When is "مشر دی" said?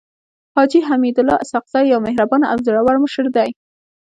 3.03-3.49